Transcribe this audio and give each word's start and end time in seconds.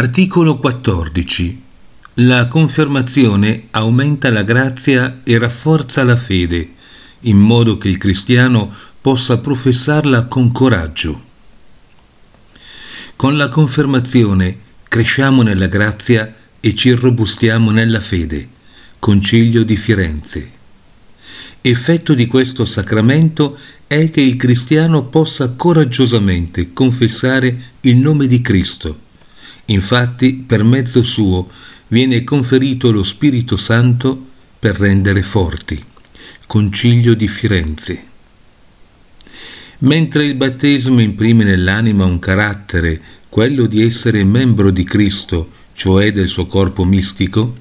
Articolo 0.00 0.58
14. 0.58 1.60
La 2.14 2.48
confermazione 2.48 3.66
aumenta 3.72 4.30
la 4.30 4.44
grazia 4.44 5.20
e 5.24 5.36
rafforza 5.36 6.02
la 6.04 6.16
fede, 6.16 6.70
in 7.20 7.36
modo 7.36 7.76
che 7.76 7.90
il 7.90 7.98
cristiano 7.98 8.72
possa 8.98 9.40
professarla 9.40 10.24
con 10.24 10.52
coraggio. 10.52 11.22
Con 13.14 13.36
la 13.36 13.48
confermazione 13.48 14.58
cresciamo 14.88 15.42
nella 15.42 15.66
grazia 15.66 16.34
e 16.60 16.74
ci 16.74 16.92
robustiamo 16.92 17.70
nella 17.70 18.00
fede. 18.00 18.48
Concilio 18.98 19.64
di 19.64 19.76
Firenze. 19.76 20.50
Effetto 21.60 22.14
di 22.14 22.26
questo 22.26 22.64
sacramento 22.64 23.58
è 23.86 24.08
che 24.08 24.22
il 24.22 24.36
cristiano 24.36 25.04
possa 25.04 25.50
coraggiosamente 25.50 26.72
confessare 26.72 27.72
il 27.82 27.96
nome 27.96 28.26
di 28.26 28.40
Cristo. 28.40 29.08
Infatti, 29.70 30.34
per 30.34 30.62
mezzo 30.64 31.02
suo 31.02 31.48
viene 31.88 32.24
conferito 32.24 32.90
lo 32.90 33.02
Spirito 33.02 33.56
Santo 33.56 34.26
per 34.58 34.76
rendere 34.76 35.22
forti. 35.22 35.82
Concilio 36.46 37.14
di 37.14 37.28
Firenze. 37.28 38.04
Mentre 39.78 40.26
il 40.26 40.34
battesimo 40.34 41.00
imprime 41.00 41.44
nell'anima 41.44 42.04
un 42.04 42.18
carattere, 42.18 43.00
quello 43.28 43.66
di 43.66 43.82
essere 43.82 44.24
membro 44.24 44.70
di 44.70 44.84
Cristo, 44.84 45.50
cioè 45.72 46.12
del 46.12 46.28
suo 46.28 46.46
corpo 46.46 46.84
mistico, 46.84 47.56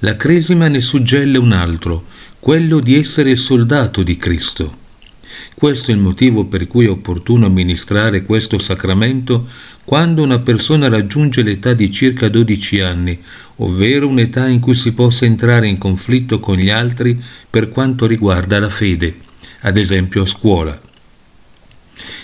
la 0.00 0.16
cresima 0.16 0.68
ne 0.68 0.80
suggella 0.80 1.40
un 1.40 1.52
altro, 1.52 2.04
quello 2.38 2.78
di 2.80 2.94
essere 2.96 3.34
soldato 3.36 4.02
di 4.02 4.16
Cristo. 4.16 4.77
Questo 5.54 5.90
è 5.90 5.94
il 5.94 6.00
motivo 6.00 6.44
per 6.44 6.66
cui 6.66 6.86
è 6.86 6.88
opportuno 6.90 7.46
amministrare 7.46 8.22
questo 8.22 8.58
sacramento 8.58 9.46
quando 9.84 10.22
una 10.22 10.38
persona 10.38 10.88
raggiunge 10.88 11.42
l'età 11.42 11.72
di 11.72 11.90
circa 11.90 12.28
12 12.28 12.80
anni, 12.80 13.18
ovvero 13.56 14.06
un'età 14.06 14.46
in 14.46 14.60
cui 14.60 14.74
si 14.74 14.92
possa 14.92 15.24
entrare 15.24 15.66
in 15.66 15.78
conflitto 15.78 16.38
con 16.40 16.56
gli 16.56 16.70
altri 16.70 17.20
per 17.48 17.70
quanto 17.70 18.06
riguarda 18.06 18.60
la 18.60 18.68
fede, 18.68 19.16
ad 19.60 19.76
esempio 19.76 20.22
a 20.22 20.26
scuola. 20.26 20.80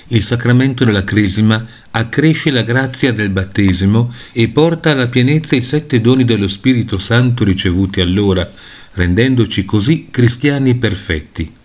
Il 0.09 0.23
sacramento 0.23 0.85
della 0.85 1.03
Cresima 1.03 1.67
accresce 1.91 2.51
la 2.51 2.63
grazia 2.63 3.13
del 3.13 3.31
battesimo 3.31 4.13
e 4.33 4.49
porta 4.49 4.91
alla 4.91 5.09
pienezza 5.09 5.57
i 5.57 5.63
sette 5.63 6.01
doni 6.01 6.25
dello 6.25 6.49
Spirito 6.49 6.99
Santo 6.99 7.43
ricevuti 7.45 8.01
allora, 8.01 8.49
rendendoci 8.93 9.65
così 9.65 10.09
cristiani 10.11 10.75
perfetti. 10.75 11.63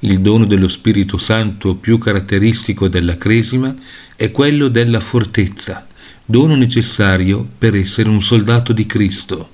Il 0.00 0.20
dono 0.20 0.46
dello 0.46 0.68
Spirito 0.68 1.16
Santo 1.16 1.74
più 1.74 1.98
caratteristico 1.98 2.88
della 2.88 3.16
Cresima 3.16 3.74
è 4.16 4.30
quello 4.30 4.68
della 4.68 5.00
fortezza, 5.00 5.86
dono 6.24 6.54
necessario 6.54 7.46
per 7.58 7.74
essere 7.74 8.08
un 8.08 8.22
soldato 8.22 8.72
di 8.72 8.86
Cristo. 8.86 9.48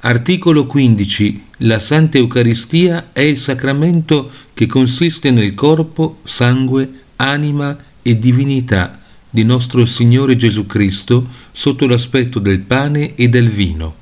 Articolo 0.00 0.66
15. 0.66 1.42
La 1.58 1.80
Santa 1.80 2.18
Eucaristia 2.18 3.08
è 3.12 3.20
il 3.20 3.36
sacramento 3.36 4.30
che 4.54 4.66
consiste 4.66 5.32
nel 5.32 5.54
corpo, 5.54 6.20
sangue, 6.22 6.88
anima 7.16 7.76
e 8.00 8.18
divinità 8.18 9.00
di 9.28 9.42
nostro 9.42 9.84
Signore 9.84 10.36
Gesù 10.36 10.66
Cristo 10.66 11.26
sotto 11.52 11.86
l'aspetto 11.86 12.38
del 12.38 12.60
pane 12.60 13.16
e 13.16 13.28
del 13.28 13.48
vino. 13.48 13.97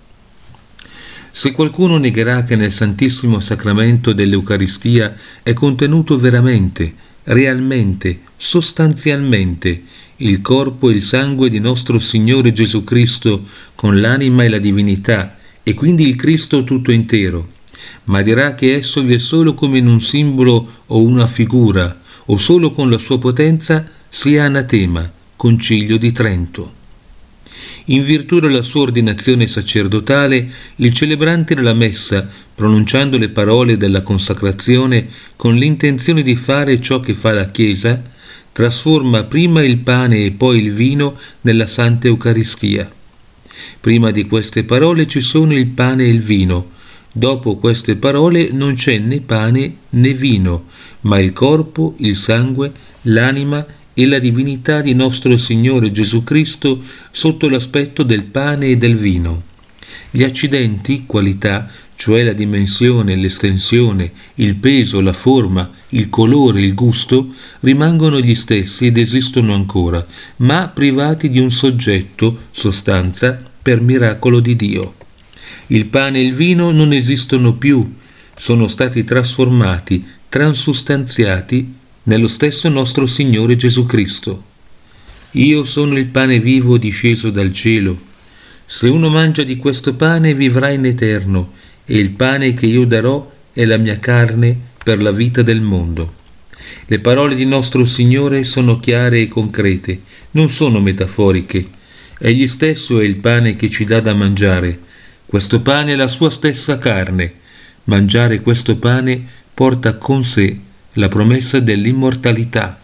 Se 1.39 1.53
qualcuno 1.53 1.99
negherà 1.99 2.45
che 2.45 2.57
nel 2.57 2.73
Santissimo 2.73 3.41
Sacramento 3.41 4.15
dell'Eucaristia 4.15 5.15
è 5.43 5.53
contenuto 5.53 6.17
veramente, 6.17 6.95
realmente, 7.25 8.21
sostanzialmente 8.39 9.83
il 10.17 10.41
corpo 10.41 10.89
e 10.89 10.95
il 10.95 11.03
sangue 11.03 11.51
di 11.51 11.59
nostro 11.59 11.99
Signore 11.99 12.55
Gesù 12.55 12.85
Cristo 12.85 13.45
con 13.75 14.01
l'anima 14.01 14.45
e 14.45 14.49
la 14.49 14.57
divinità, 14.57 15.37
e 15.63 15.75
quindi 15.75 16.09
il 16.09 16.17
Cristo 16.17 16.65
tutto 16.65 16.91
intero, 16.91 17.49
ma 18.05 18.23
dirà 18.23 18.55
che 18.55 18.75
esso 18.75 19.03
vi 19.03 19.13
è 19.13 19.19
solo 19.19 19.53
come 19.53 19.77
in 19.77 19.89
un 19.89 20.01
simbolo 20.01 20.85
o 20.87 21.03
una 21.03 21.27
figura, 21.27 22.01
o 22.25 22.39
solo 22.39 22.71
con 22.71 22.89
la 22.89 22.97
sua 22.97 23.19
potenza, 23.19 23.87
sia 24.09 24.45
anatema, 24.45 25.13
concilio 25.37 25.99
di 25.99 26.13
Trento. 26.13 26.85
In 27.89 28.03
virtù 28.03 28.41
della 28.41 28.63
sua 28.63 28.83
ordinazione 28.83 29.47
sacerdotale, 29.47 30.51
il 30.77 30.93
celebrante 30.93 31.55
della 31.55 31.75
messa, 31.75 32.29
pronunciando 32.53 33.17
le 33.17 33.29
parole 33.29 33.77
della 33.77 34.03
consacrazione 34.03 35.07
con 35.37 35.55
l'intenzione 35.55 36.23
di 36.23 36.35
fare 36.35 36.81
ciò 36.81 36.99
che 36.99 37.15
fa 37.15 37.31
la 37.31 37.47
Chiesa, 37.47 38.03
trasforma 38.51 39.23
prima 39.25 39.63
il 39.63 39.79
pane 39.79 40.25
e 40.25 40.33
poi 40.33 40.65
il 40.65 40.73
vino 40.73 41.17
nella 41.43 41.69
Santa 41.69 42.09
Eucaristia. 42.09 42.91
Prima 43.81 44.11
di 44.11 44.27
queste 44.27 44.65
parole 44.65 45.07
ci 45.07 45.21
sono 45.21 45.55
il 45.55 45.67
pane 45.67 46.05
e 46.05 46.09
il 46.09 46.23
vino. 46.23 46.71
Dopo 47.13 47.57
queste 47.57 47.95
parole 47.95 48.51
non 48.51 48.75
c'è 48.75 48.99
né 48.99 49.21
pane 49.21 49.77
né 49.91 50.13
vino, 50.13 50.65
ma 51.03 51.21
il 51.21 51.33
corpo, 51.33 51.95
il 51.99 52.17
sangue, 52.17 52.73
l'anima 53.03 53.65
e 53.99 54.05
la 54.05 54.19
divinità 54.19 54.83
di 54.83 54.93
nostro 54.93 55.39
Signore 55.39 55.91
Gesù 55.91 56.23
Cristo 56.23 56.83
sotto 57.11 57.49
l'aspetto 57.49 58.03
del 58.03 58.25
pane 58.25 58.67
e 58.67 58.77
del 58.77 58.95
vino. 58.95 59.43
Gli 60.11 60.23
accidenti, 60.23 61.05
qualità, 61.07 61.67
cioè 61.95 62.23
la 62.23 62.35
dimensione, 62.35 63.17
l'estensione, 63.17 64.13
il 64.35 64.57
peso, 64.57 65.01
la 65.01 65.15
forma, 65.15 65.71
il 65.91 66.11
colore, 66.11 66.61
il 66.61 66.75
gusto, 66.75 67.29
rimangono 67.61 68.21
gli 68.21 68.35
stessi 68.35 68.85
ed 68.85 68.99
esistono 68.99 69.55
ancora, 69.55 70.07
ma 70.37 70.69
privati 70.69 71.31
di 71.31 71.39
un 71.39 71.51
soggetto, 71.51 72.49
sostanza, 72.51 73.43
per 73.63 73.81
miracolo 73.81 74.41
di 74.41 74.57
Dio. 74.57 74.95
Il 75.69 75.87
pane 75.87 76.19
e 76.19 76.23
il 76.23 76.35
vino 76.35 76.71
non 76.71 76.93
esistono 76.93 77.55
più, 77.55 77.81
sono 78.35 78.67
stati 78.69 79.05
trasformati, 79.05 80.05
transustanziati 80.29 81.85
nello 82.07 82.29
stesso 82.29 82.69
nostro 82.69 83.07
Signore 83.07 83.57
Gesù 83.57 83.85
Cristo. 83.85 84.43
Io 85.33 85.65
sono 85.65 85.99
il 85.99 86.07
pane 86.07 86.39
vivo 86.39 86.79
disceso 86.79 87.31
dal 87.31 87.51
cielo. 87.51 87.99
Se 88.65 88.89
uno 88.89 89.09
mangia 89.09 89.43
di 89.43 89.57
questo 89.57 89.95
pane 89.95 90.33
vivrà 90.35 90.71
in 90.71 90.85
eterno, 90.85 91.53
e 91.85 91.99
il 91.99 92.13
pane 92.13 92.55
che 92.55 92.67
io 92.67 92.85
darò 92.85 93.29
è 93.53 93.65
la 93.65 93.77
mia 93.77 93.99
carne 93.99 94.57
per 94.83 95.03
la 95.03 95.11
vita 95.11 95.43
del 95.43 95.61
mondo. 95.61 96.15
Le 96.87 97.01
parole 97.01 97.35
di 97.35 97.45
nostro 97.45 97.85
Signore 97.85 98.45
sono 98.45 98.79
chiare 98.79 99.23
e 99.23 99.29
concrete, 99.29 100.03
non 100.33 100.49
sono 100.49 100.81
metaforiche. 100.81 101.65
Egli 102.19 102.47
stesso 102.47 103.01
è 103.01 103.05
il 103.05 103.17
pane 103.17 103.57
che 103.57 103.69
ci 103.69 103.85
dà 103.85 103.99
da 103.99 104.15
mangiare. 104.15 104.79
Questo 105.27 105.61
pane 105.61 105.95
è 105.95 105.97
la 105.97 106.09
sua 106.09 106.31
stessa 106.31 106.79
carne. 106.79 107.35
Mangiare 107.85 108.41
questo 108.43 108.77
pane 108.77 109.27
porta 109.53 109.97
con 109.97 110.23
sé 110.23 110.61
la 110.97 111.09
promessa 111.09 111.61
dell'immortalità. 111.61 112.79